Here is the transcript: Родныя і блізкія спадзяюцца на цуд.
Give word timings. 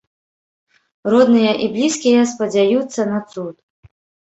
Родныя 1.15 1.51
і 1.67 1.69
блізкія 1.75 2.25
спадзяюцца 2.33 3.01
на 3.13 3.23
цуд. 3.31 3.55